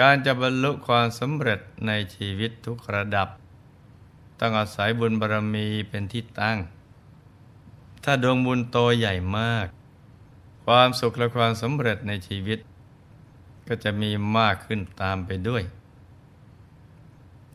[0.00, 3.28] การจะบรรลุความสำเร็จในชีวิตทุกระดับ
[4.40, 6.58] ต้องอาศัยบุญบารรมีเป็นที่ตั้ง
[8.04, 9.66] ถ้าดวงบุญโตใหญ่มาก
[10.64, 12.58] ความสุขและความสำเร็จในชีวิต
[13.68, 15.62] ก็จะมีมากขึ้นตามไปด้วย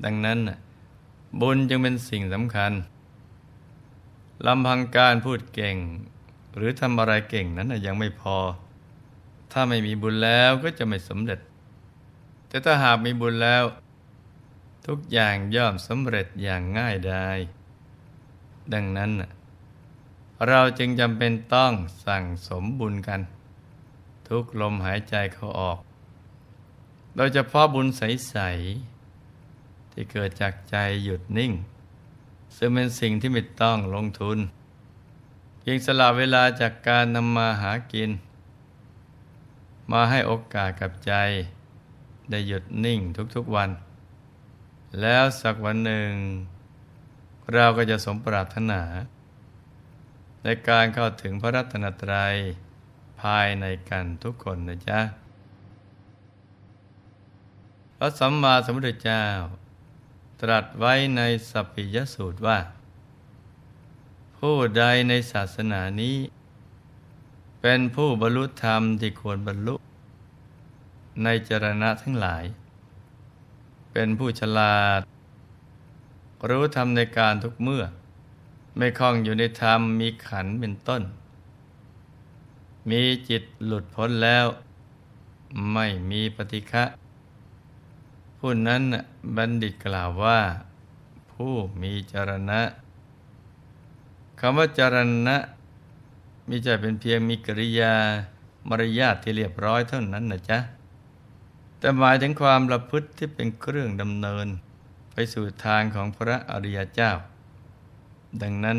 [0.04, 0.40] ดังนั้น
[1.42, 2.72] บุญจึงเป็นสิ่งสำคัญ
[4.46, 5.78] ลำพังการพูดเก่ง
[6.56, 8.38] หรือทำอะไรเก่งนั้นยังไม่พอ
[9.52, 11.40] ถ้าไม่มีบุญแล้วก็จะไม่สำเร็จ
[12.54, 13.64] แต่ถ้าหากมีบุญแล้ว
[14.88, 17.38] ทุกอย่างย่อมสำเร็จอย่างง่ายดาย
[18.74, 19.12] ดังนั้น
[20.48, 21.74] เราจึงจำเป็นต้อง
[22.06, 23.22] สั่งสมบุญกัน
[24.28, 25.78] ทุกลมหายใจเขาออก
[27.16, 28.36] โดยเฉพาะบุญใส
[29.16, 31.52] ๆ ที่เกิดจากใจหยุดนิ่ง
[32.56, 34.38] ซึ่งเป็นสิ่งที่ไม่ต้องลงทุน
[35.60, 38.10] เพียงสละเวลาจากการนำมาหากิน
[39.92, 41.14] มาให้โอกาสกับใจ
[42.30, 43.00] ได้หยุดนิ่ง
[43.36, 43.70] ทุกๆวัน
[45.02, 46.12] แล้วสักวันหนึ่ง
[47.54, 48.82] เราก็จะสมปรารถนา
[50.44, 52.36] ในการเข้าถึงพระรัตนตรัย
[53.22, 55.00] ภายในกันทุกคนนะจ๊ะ
[57.98, 59.26] พระสัมมาสัมพุทธเจ้า
[60.42, 62.60] ตรัสไว้ในสัพพิยสูตรว่า
[64.38, 66.18] ผู้ใดในศาสนานี้
[67.62, 69.76] เป็นผู้บรรลุธรรมที่ควรบรรลุ
[71.24, 72.44] ในจรณะทั้งหลาย
[73.92, 75.02] เป็นผู้ฉลาด
[76.50, 77.84] รู้ธรรมในการทุกเมื่อ
[78.78, 81.04] ไม่คล้องอยู่ในธรรมมีขันเป็นต้น
[82.90, 84.46] มีจิตหลุดพ้นแล้ว
[85.74, 86.84] ไม่มีปฏิฆะ
[88.38, 88.82] ผู้นั้น
[89.36, 90.40] บัณฑิตกล่าวว่า
[91.32, 92.62] ผู้มีจรณะ
[94.40, 94.96] คำว่าจร
[95.28, 95.38] ณะ
[96.50, 97.94] มีใจเป็นเพียงมีกริยา
[98.68, 100.60] มารยาทที่เรียบร้อยเท่านั้นนะจ๊ะ
[101.84, 104.48] แต่หมายถึงความประพฤติที่เป็นเครื่องดำเนิน
[105.12, 107.12] ไปสู่ทางของพระอริยเจ้า
[108.42, 108.78] ดังนั้น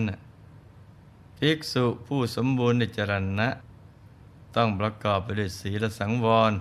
[1.39, 3.49] ภิกษุผู้สมบูรณ์ในจรณะ
[4.57, 6.53] ต้องประกอบไปด้วยศีลสังวร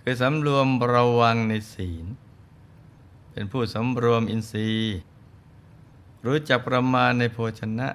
[0.00, 2.06] คือสำรวมระวังในศีล
[3.32, 4.96] เป็นผู้สำรวมอินทรีย์
[6.26, 7.88] รู้จักประมาณในโภชนะ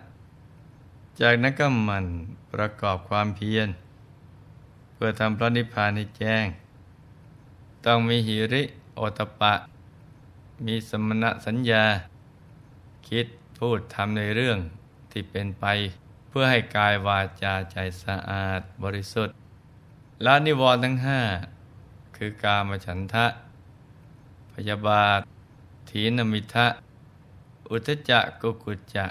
[1.22, 2.06] จากนั้นก็มัน
[2.54, 3.68] ประกอบความเพียร
[4.94, 6.48] เพื่อทำพระนิพพานให้แจ้ง
[7.86, 8.64] ต้องมีหิริ
[8.96, 9.54] โอตปะ
[10.66, 11.84] มีสมณะสัญญา
[13.08, 14.58] คิดพูดทำในเรื่อง
[15.12, 15.66] ที่เป็นไป
[16.28, 19.36] เพื่อให้กายวาจาใจสะอาดบริสุทธิ์
[20.26, 21.22] ละนิวรณ์ทั้งห้า
[22.16, 23.26] คือกามฉันทะ
[24.54, 25.20] พยาบาท
[25.90, 26.68] ถีนมิทะ
[27.70, 29.06] อุทจักกุกุจจะ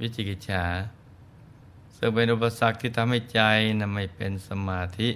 [0.00, 0.64] วิจิกิจฉา
[1.96, 3.40] ซึ่งเป็นอุปสรรคที่ทำให้ใจ
[3.78, 5.10] นั้นไม่เป็นสมาธิ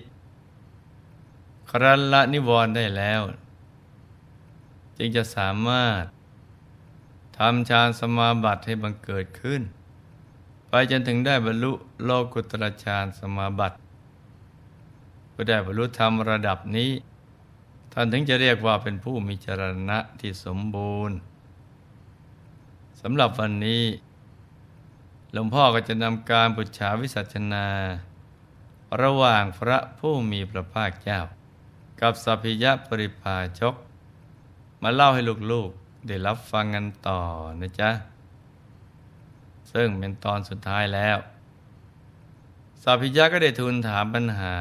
[1.70, 3.22] ครันละนิวรณ์ได้แล้ว
[4.96, 6.02] จึงจะสามารถ
[7.38, 9.62] ทำฌานสมาบัติให้บังเกิดขึ้น
[10.68, 11.72] ไปจนถึงได้บรรลุ
[12.04, 13.76] โลกุตรฌานสมาบัติ
[15.34, 16.90] ก็ได้บรรลุธรรมระดับนี้
[17.92, 21.16] ท่านถึงจะเรียกว่าเป็นผู้มีจรณะที่สมบูรณ์
[23.00, 23.84] สำหรับวันนี้
[25.32, 27.66] หลวงพ่อก็จะนำการบุชาวิสัชนา
[29.02, 31.20] ระหว่างพระผู้มีพระภาคเจ้า
[32.00, 33.74] กับสัพพิยะปริภาชก
[34.82, 37.20] มาเล่าให้ลูกๆ ได้รับฟังกันต่อ
[37.60, 37.90] นะจ๊ะ
[39.72, 41.18] ซึ่งเป็นตอนสุดท้ายแล้ว
[42.82, 44.56] สัพพิยะก็ได้ทูลถามปัญหา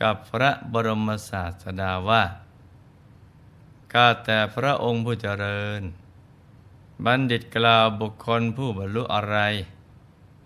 [0.00, 2.22] กับพระบรมศาสดาว่า
[3.92, 5.82] ข้าแต่พระองค์ผู้เจริญ
[7.04, 9.36] บัณฑิตกล่าวบุคคลผู้บรรลุอะไร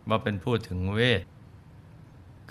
[0.09, 1.23] ว่าเป็นผู้ถึงเวท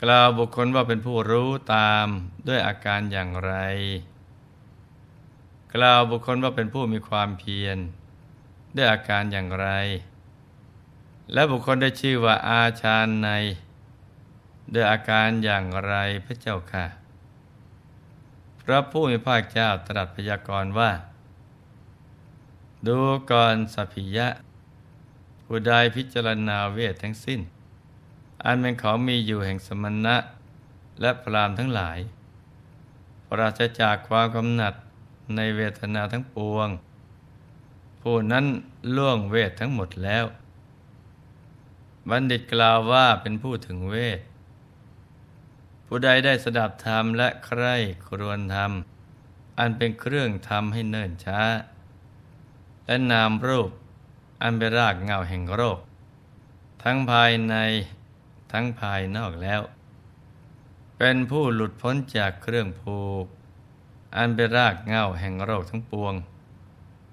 [0.01, 2.07] กล่าวบุคคลว่าเป็นผู้รู้ตาม
[2.47, 3.53] ด้วยอาการอย่างไร
[5.75, 7.77] กล่าวบุคคลว่าเป็นผู้มีความเพียร
[8.75, 9.67] ด้วยอาการอย่างไร
[11.33, 13.29] และบุคคลได้ชื่อว่าอาชาใน
[14.73, 15.93] ด้วยอาการอย่างไร
[16.25, 16.85] พระเจ้าค่ะ
[18.61, 20.91] พระผู้มีพระเจ้าตรัสพยากรณ์ว่า
[22.87, 22.97] ดู
[23.31, 24.27] ก่อนสัพพิยะ
[25.45, 27.39] ผู้ใดพิจารณาเวททั้งสิ้น
[28.45, 30.15] อันเป็นของมีอยู่แห่งสมณะ
[31.01, 31.97] และพรามทั้งหลาย
[33.27, 34.73] ปราศจากความกำหนัด
[35.35, 36.69] ในเวทนาทั้งปวง
[38.01, 38.45] ผู้นั้น
[38.95, 40.25] ล่วงเวททั้งหมดแล้ว
[42.09, 44.19] บัณฑิตกล่าวว่าเป็นผู้ถึงเวท
[45.85, 47.75] ผู้ใดได้สดับธรรมและใคร่
[48.07, 48.71] ครวญธรรม
[49.59, 51.41] อันเป็นเครื่องทำให้เนิ่นช้า
[52.85, 53.69] และนามรูป
[54.41, 55.79] อันเป็นรากเงาแห่งโรค
[56.83, 57.55] ทั้งภายใน
[58.57, 59.61] ทั้งภายนอกแล้ว
[60.97, 63.25] เป็นผู้หลุดพ้นจากเครื่องผูก
[64.15, 66.13] อันเป็นรากเงาแห่งโรคทั้งปวง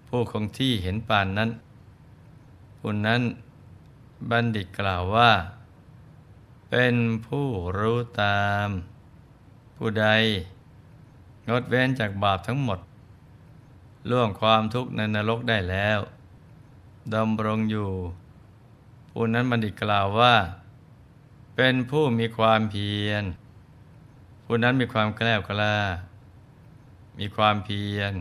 [0.08, 1.50] ผู้คงที่เห็นปานนั้น
[2.78, 3.22] ผู้นั้น
[4.30, 5.30] บัณฑิตกล่าวว่า
[6.70, 6.94] เป็น
[7.26, 7.46] ผู้
[7.78, 8.68] รู้ตาม
[9.76, 10.06] ผู้ใด
[11.48, 12.80] งดเว้นจากบาปทั้งหมด
[14.10, 15.98] ล่วงความทุกข์ในนรกได้แล้ว
[17.14, 17.90] ดำรงอยู่
[19.10, 20.34] ผู้นั้นบัณฑิตกล่าวว่า
[21.56, 23.24] เป็นผู้มีความเพียร
[24.44, 25.76] ผู้นั้นมีความแกล้วกล้า
[27.18, 28.12] มีความเพียร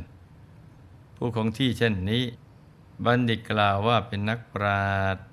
[1.15, 2.23] ผู้คงที่เช่นนี้
[3.05, 5.25] บัณฑิตกล่าวว่าเป็นนักปราชญ์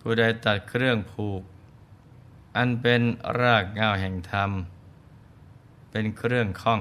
[0.00, 1.42] ผู้ใดตัดเครื่องผูก
[2.56, 3.02] อันเป็น
[3.40, 4.50] รากเงาแห่งธรรม
[5.90, 6.80] เป็นเครื่องข้อง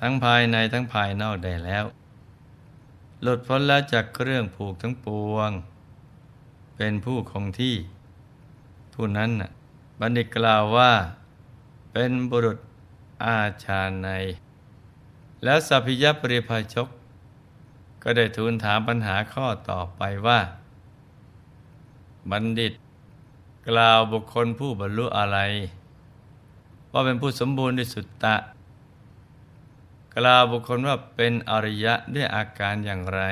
[0.00, 1.84] ทั้งภายในทั้งภายนอกได้แล้ว
[3.22, 5.50] หลุดพ้นแล้วจากเครื่องผูกทั้งปวง
[6.76, 7.76] เป็นผู้คงที่
[8.94, 9.30] ผู้นั้น
[10.00, 10.92] บัณฑิตกล่าวว่า
[11.92, 12.58] เป็นบุรุษ
[13.24, 14.08] อาชาใน
[15.44, 16.88] แล้วสัพพิยปริภาชก
[18.02, 20.40] ก็ได้ทูลถามปัญหาข้อต่อไปว่า
[22.30, 22.72] บัณฑิต
[23.68, 25.38] กล่าวบุคคลผู้บรรลุอะไร
[26.92, 28.36] ว่าเป็นผู้สมบูรณ์ด้วยสุตตะ
[30.16, 33.22] กล่าวบุคคลว่าเป็นอริยะด้วยอาการอย่างไร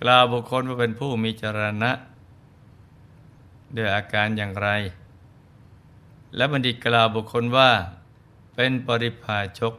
[0.00, 1.90] กล่าวบุคคลว่าเป็นผู้มีจรณะ
[3.76, 4.68] ด้วยอาการอย่างไร
[6.36, 7.72] และบัณฑิตกล่าวบุคคลว่า
[8.54, 9.74] เป็นปริพาชก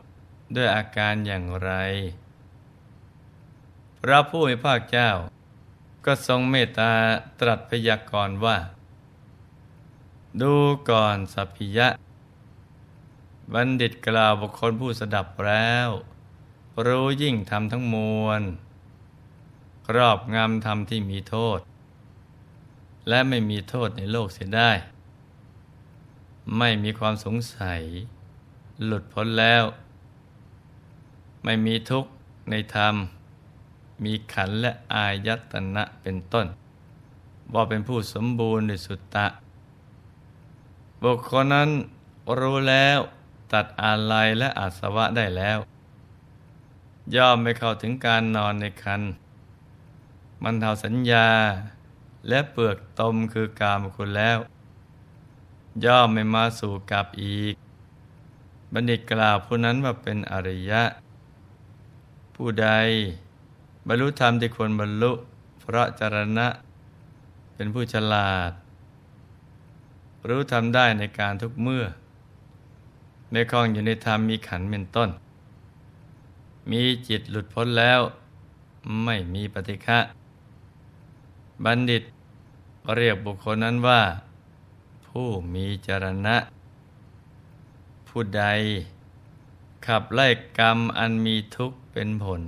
[0.55, 1.71] ด้วยอาการอย่างไร
[3.99, 5.09] พระผู้มีภาคเจ้า
[6.05, 6.91] ก็ทรงเมตตา
[7.39, 8.57] ตรัสพยากรณ์ว่า
[10.41, 10.53] ดู
[10.89, 11.87] ก่อนสัพพิยะ
[13.53, 15.89] บัณฑิตกล่าวบุคคลผู้สดับแล้ว
[16.85, 18.41] รู้ยิ่งทำทั้งมวล
[19.87, 21.59] ครอบงำธรรมที่มีโทษ
[23.09, 24.71] และไม่มีโทษในโลกเสียได้
[26.57, 27.81] ไม่มีความสงสัย
[28.85, 29.63] หลุดพ้นแล้ว
[31.43, 32.11] ไม่มีทุกข์
[32.49, 32.95] ในธรรม
[34.03, 36.47] มีขันและอายตนะเป็นต้น
[37.53, 39.27] ว่าเป็นผู้สมบูรณ์ในสุตตะ
[41.01, 41.69] บุคคลนั้น
[42.39, 42.99] รู้แล้ว
[43.51, 45.57] ตัดอาลัยและอาสวะได้แล้ว
[47.15, 49.01] ย่อมไม่เข้าถึงการนอนในคัน
[50.43, 51.27] มันเท่าสัญญา
[52.27, 54.37] และเปลือกตมคือกามคุณแล้ว
[55.85, 57.55] ย่อมไม่มาสู่กับอีก
[58.73, 60.83] บัณฑิตกล่าวผู้นั้นว่าเป็นอริยะ
[62.35, 62.67] ผู้ใด
[63.87, 65.11] บรรลุธรรมที่ควรบรรลุ
[65.59, 66.47] เพราะจรณะ
[67.53, 68.51] เป็นผู้ฉลาด
[70.27, 71.83] รู้ทำได้ในการทุกเมื่อ
[73.31, 75.09] ในคลองอยู่ในธรรมมีขันเป็นต้น
[76.71, 78.01] มีจิตหลุดพ้นแล้ว
[79.03, 79.99] ไม่มีปฏิฆะ
[81.63, 82.03] บัณฑิต
[82.97, 84.01] เรียกบุคคลนั้นว่า
[85.07, 86.35] ผู้มีจรณะ
[88.07, 88.43] ผู้ใด
[89.87, 90.27] ขับไล่
[90.59, 92.41] กรรมอันมีทุกข์เป็นผล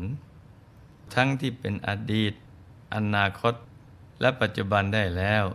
[1.14, 2.34] ทั้งที่เป็นอดีต
[2.94, 3.54] อนาคต
[4.22, 5.46] และปัจจุบันได้แล้ว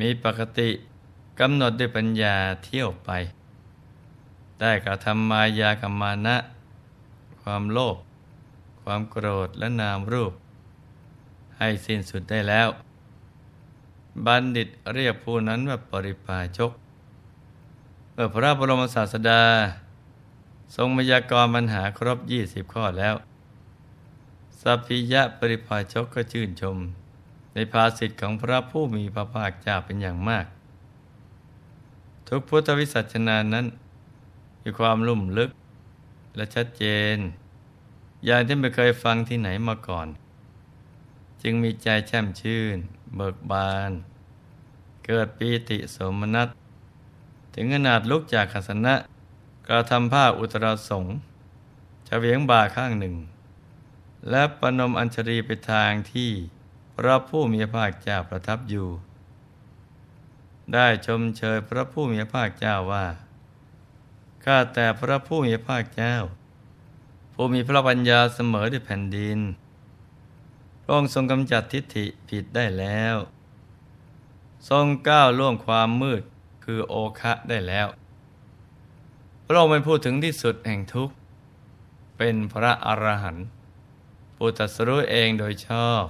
[0.00, 0.70] มีปกติ
[1.40, 3.10] กำหนดด้วยปัญญาเที่ยวไป
[4.60, 6.36] ได้กระทำมายากรรมานะ
[7.42, 7.96] ความโลภ
[8.82, 10.32] ความโกรธและนามรูป
[11.58, 12.68] ให้สิ้นสุดได้แล้ว
[14.26, 16.72] บัณฑิตเรียกผู้นั้นว่าปริพาชก
[18.12, 19.42] เมื่อพระบรมศาสดา
[20.76, 23.14] ทรงมยากรปัญหาครบยี่สิบข้อแล้ว
[24.60, 26.76] สัพพิยะปริภาชกก็ชื่นชม
[27.54, 30.46] ในภาสิทธิ์ของพระผู้มีพระภาคเจ้าเป็นอย่างมาก
[32.28, 33.66] ทุกพุทธวิสัชนานั้น
[34.62, 35.50] มีความลุ่มลึก
[36.36, 37.16] และชัดเจน
[38.24, 40.08] อย่างที่ไม่เคยฟังที่ไหนมาก่อน
[41.42, 42.78] จึงมีใจแช่มชื่น
[43.16, 43.90] เบิกบาน
[45.06, 46.48] เกิดปีติสมนัต
[47.54, 48.94] ถึงขนาดลุกจากขสนะ
[49.68, 51.04] กระทำผ้าอุตราสง
[52.06, 53.14] เฉวียงบ่าข้างหนึ่ง
[54.30, 56.30] และปนมอัญชรีไปทางที่
[56.96, 58.88] พระผู้มีพระภาคเจ้าประทับอยู่
[60.72, 63.06] ได้ชมเชยพระผู้มีพระภาคเจ้าว่า
[64.44, 66.14] ข้าแต่พระผู้มีพระภาคเจ้า
[67.34, 69.38] ผู้มีพระปัญญาเสมอด้วยแผ่นดิน
[70.82, 73.16] พระองค์ทรงกำจัดทิฏฐิผิดได้แล้ว
[74.68, 76.22] ทรงก้าวล่วงความมืด
[76.64, 77.86] คือโอคะได้แล้ว
[79.46, 81.14] พระองค์เป็นผู้ถึงที่สุดแห่งทุกข์
[82.16, 83.46] เป็นพระอรหันต์
[84.36, 86.02] ผู้ตรัสรู้เองโดยชอบ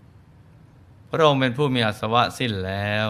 [1.10, 3.08] พระองค์เป็นผู้มีอาสวะสิ้นแล้ว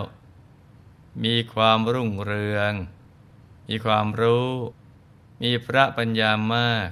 [1.24, 2.72] มีความรุ่งเรือง
[3.68, 4.50] มีความรู้
[5.42, 6.88] มีพระปัญญามาก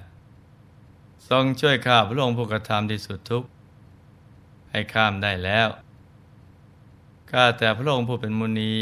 [1.29, 3.49] ทรงช่วยข้าพระองค์ผู้กระทำที่สุดทุกข์
[4.71, 5.69] ให้ข้ามได้แล้ว
[7.31, 8.77] ข้าแต่พระองค์ผู้เป็นมุนี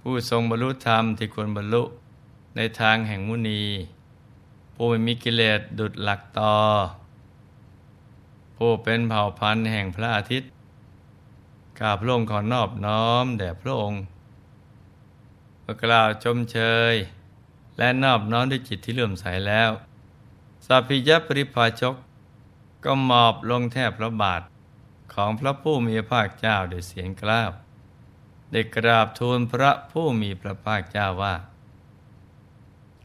[0.00, 1.82] ผู้ทรงบรรลุธรรมที่ควรบรรลุ
[2.56, 3.62] ในทางแห่งมุนี
[4.74, 6.56] ผู้ไม่มีกิเลสดุดหลักต่อ
[8.56, 10.50] ผู้เป็นเผ่าพันธุ์แห่งพระอาทิตย์
[11.78, 14.00] ข้าพระองค์ขอนอบน้อมแด่พระองค์
[15.62, 16.58] เมื่อกล่าวชมเช
[16.92, 16.94] ย
[17.78, 19.70] และนอบน้อมด้วยจิตที่เลื่อมใสแล้ว
[20.66, 21.94] สัพพิยปริภาชก
[22.84, 24.42] ก็มอบลงแทบพระบาท
[25.12, 27.50] ของพระผู้มีพระภาคเจ้าด้วยเสียงกล้าว
[28.50, 31.34] ได้กราบทูลพระผู้มีพระภาคเจ้าว่า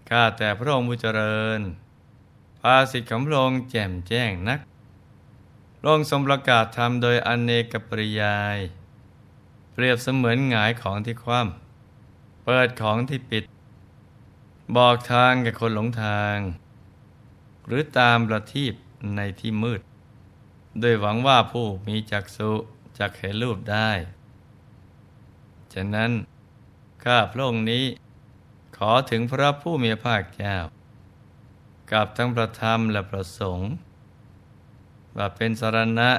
[0.09, 1.61] ข้าแต่พระองค์ผู้เจริญ
[2.59, 4.59] ภาสิทธิของพระองค์แจ่มแจ้งนัก
[5.77, 8.57] พระองค์ทรงประกาศธรรมโดยอเนกปริยาย
[9.73, 13.43] เปรียบเสมือนหงายของที่คว่ำเปิดของที่ปิด
[14.77, 16.37] บอกทางแก่คนหลงทาง
[17.67, 18.73] หรือตามประทีป
[19.15, 19.81] ในที่มืด
[20.79, 22.51] โดยหวังว่าผู้มีจักษุ
[22.99, 23.89] จักเห็นรูปได้
[25.73, 26.11] ฉะนั้น
[27.03, 27.85] ข้าพระองค์นี้
[28.77, 30.55] ขอถึงพระผู้มีพระภาคเจ้า
[31.91, 33.69] กับทั้งประธรรมและประสงค์
[35.15, 36.11] ว่าเป็นสารณะ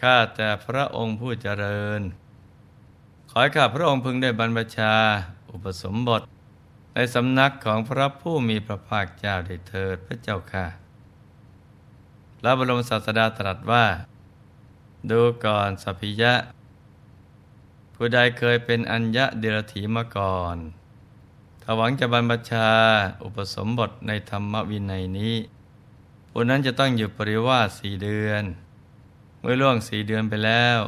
[0.00, 2.00] ข้าแต่พระองค์ผู้เจริญ
[3.30, 4.94] ขอให้ข้าพระองค์พึงได้บรรพชา
[5.50, 6.22] อุปสมบท
[6.94, 10.66] ในสำนักของพระผู้มีพระภาคเจ้าได้เถิดพระเจ้าค่ะ
[12.42, 13.84] พระบรมศาสดาตรัสว่า
[15.10, 16.34] ดูก่อนสัพพิยะ
[17.94, 20.56] ผู้ใดเคยเป็นอัญญะเดรถีมาก่อน
[21.62, 22.68] ถ้าหวังจะบรรพชา
[23.24, 25.34] อุปสมบทในธรรมวินัยนี้
[26.30, 28.44] ผู้นั้นจะต้องอยู่ปริวาสสี่เดือน
[29.40, 30.78] เมื่อล่วงสี่เดือนไปแล้ว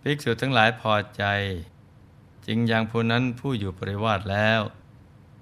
[0.00, 1.24] ภิกษุทั้งหลายพอใจ
[2.46, 4.60] จึงยังผู้นั้นผู้อยู่ปริวาสแล้ว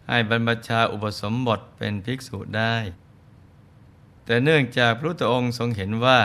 [0.09, 2.75] ให้บรรพชาอุปสมบทเป็นภิกษุได้
[4.33, 6.21] แต่เนื่องจากพระพุทธองค์ทรงเห็นว่า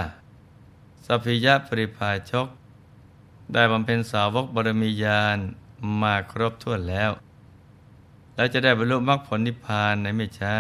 [1.06, 2.48] สัพพิยะปริภาชก
[3.54, 5.38] ได้บำเพ็ญสาวกบรมียาน
[6.02, 7.12] มาครบถ้วนแล้ว
[8.36, 10.56] และจะได้บรรลุมรรคผลนิพพานในไม่ช้า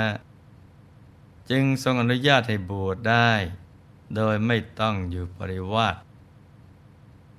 [1.50, 3.30] จึงทรงอนุญาตให้บวชได้
[4.16, 5.96] โดยไม่ต้องอยู่ปริวาส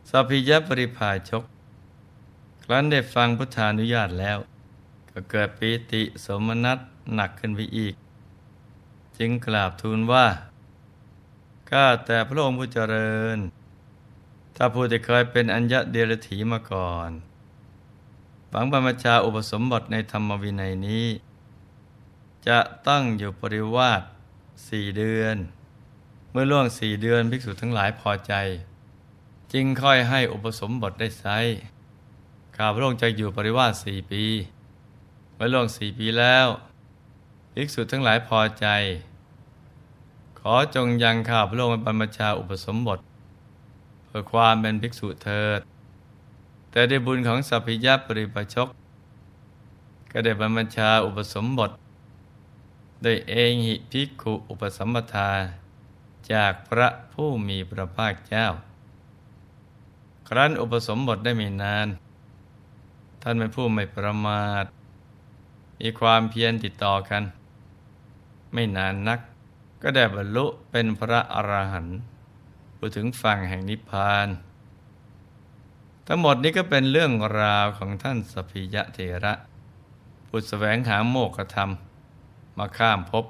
[0.08, 1.44] สัพพิยปริภาชก
[2.62, 4.38] ครั้นได้ฟังพุทธานุญาตแล้ว
[5.10, 6.78] ก็เกิดปีติสมนัต
[7.14, 7.94] หนักขึ้นไปอีก
[9.18, 10.26] จึงกราบทูลว่า
[11.70, 13.38] ข้าแต่พระองค์ผู้เจริญ
[14.56, 17.10] ถ้าผู้ที่เคยเป็นอัญญะเดรถีมาก่อน
[18.52, 21.06] ฝังบรรมชาอุปสมบทในธรรมวินัยนี้
[22.46, 22.58] จะ
[22.88, 24.02] ตั้งอยู่ปริวาส
[24.68, 25.36] สี่เดือน
[26.30, 28.32] เมื่อล่วงสี่เดือนภิกษุทั้งหลายพอใจ
[29.52, 31.26] จึงค่อยให้อุปสมบทได้ไซ
[32.56, 34.24] ข้าพระองค์จะอยู่ปริวาสสี่ปี
[35.34, 36.46] เมื่อล่วงสี่ปีแล้ว
[37.60, 38.66] ภิกษุทั้งหลายพอใจ
[40.40, 42.98] ขอจงยังข้าพระองค์บรรพชาอุปสมบท
[44.04, 45.60] เพื่อความเป็นภิกษุเถิด
[46.70, 48.68] แต่ได้บุญของสัพพิยปริปชก
[50.12, 51.70] ก็ได้บรรพชาอุปสมบท
[53.02, 55.30] โดยเองหิภิกขุอุปสมปทา
[56.32, 58.46] จากพระผู้มีพระภาคเจ้า
[60.28, 61.88] ครั้นอุปสมบทได้ไม่นาน
[63.22, 64.64] ท่านเป็นผู้ไม่ประมาท
[65.80, 67.24] มีความเพียรติดต่อกัน
[68.52, 69.20] ไม่นานนัก
[69.82, 71.98] ก็ได้บรรลุเป็นพระอรหันต์
[72.76, 74.28] ผู้ถึงฝั่งแห่งนิพพาน
[76.06, 79.34] ทั้งหมดนี้ก็เป็นเรื่องราวของท่านสพิยะเถระ
[80.28, 81.70] ผู้แสวงหาโมกขธรรม
[82.58, 83.24] มาข้ามภพ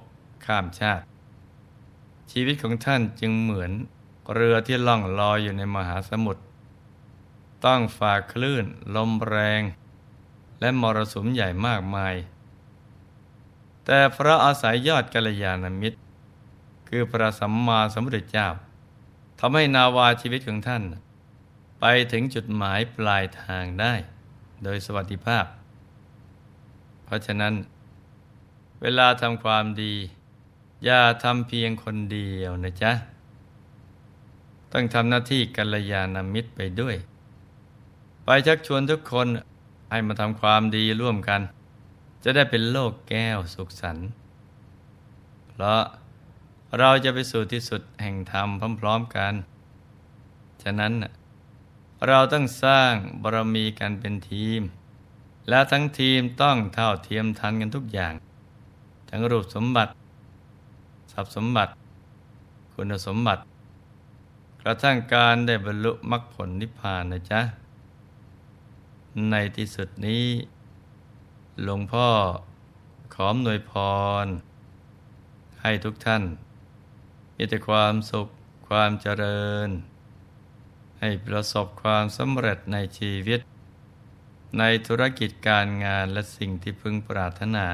[0.46, 1.04] ข้ามชาติ
[2.30, 3.72] ชีวิตของท่านจึงเหมือน
[4.34, 6.42] เรือที่ล่องลอยอยู่ในมหาสมุทร
[7.64, 8.64] ต้องฝ่าคลื่น
[8.96, 9.62] ลมแรง
[10.60, 12.14] และมรสุมใหญ่มากมาย
[13.90, 15.98] แต่พระอาศัยยอดกัลยาณมิตร
[16.88, 18.48] คือพระสัมมาสัมพุทธเจ้า
[19.40, 20.82] ทำให้นาวาชีวิตของท่าน
[21.80, 23.94] ไปถึงจุดหมายปลายทางได้
[24.64, 25.44] โดยสวัสดิภาพ
[27.04, 27.54] เพราะฉะนั้น
[28.82, 29.94] เวลาทำความดี
[30.84, 32.92] อย่าทำเพียงคนเดียวนะจ๊ะ
[34.72, 36.96] ต้องทำหน้าที่กัลยาณมิตรไปด้วย
[38.24, 39.26] ไปชักชวนทุกคน
[39.90, 41.42] ให้มาทำความดีร่วมกัน
[42.22, 44.08] จะได้เป็นโลกแก้วสุขสันต์
[45.50, 45.82] เพราะ
[46.78, 48.48] เราจะไปสู่ที่สุดแห่งธรรม
[48.80, 49.34] พร้อมๆกัน
[50.62, 50.92] ฉะนั้น
[52.06, 54.60] เราต้องสร้างบารมีกันเป็นทีม
[55.48, 58.14] และทั้งทีมต้องเท่าเทียมทันกันทุกอย่าง
[59.08, 59.90] ทั้งรูปสมบัติ
[61.12, 61.72] ทรัพย์สมบัติ
[62.72, 63.42] คุณสมบัติ
[64.62, 67.40] กระทั่งการได้บรรลุมรรคผลนิพพานนะจ๊ะ
[69.30, 70.24] ในที่สุดนี้
[71.64, 72.10] หลวงพ่อ
[73.14, 73.72] ขอมหน่วยพ
[74.24, 74.26] ร
[75.62, 76.22] ให้ทุกท่าน
[77.36, 78.28] มีแต่ความสุข
[78.68, 79.68] ความเจริญ
[81.00, 83.40] ให้ประสบความสำเร็จในชีวิต
[84.58, 87.66] ในธุรกิจการงานและสิ่งที่พึงปรารถนา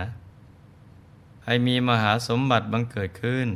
[1.44, 3.48] ให้มีมหาสมบัติบังเกิดขึ้น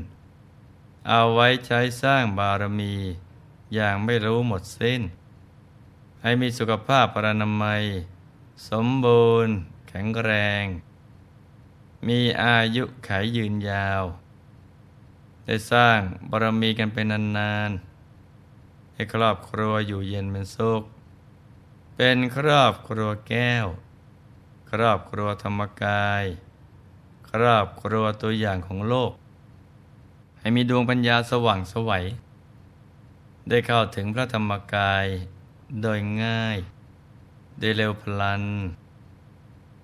[1.08, 2.94] เอาไว้ใช้สร้างบารมี
[3.74, 5.00] อย่างไม่รู้หมดสิ้น
[6.22, 7.82] ให้มีสุขภาพปรนามัย
[8.70, 9.56] สมบูรณ์
[9.88, 10.64] แข็งแรง
[12.06, 14.04] มีอายุขายยืนยาว
[15.44, 17.06] ได้สร้างบารมีกันเป็น
[17.38, 20.82] นานๆ ให้ครอบครัวอยู่เย็นเป็นสุข
[21.96, 23.66] เป็นครอบครัวแก้ว
[24.70, 26.24] ครอบครัวธรรมกาย
[27.30, 29.12] ครอบครัวตัวอย่างของโลก
[30.38, 32.04] ให้มีดวงปัญญาสว่างสวัย
[33.48, 35.06] ได้เข้าถึงพระธรรมกาย
[35.82, 36.58] โดยง่าย
[37.60, 38.44] ได้เร็วพลัน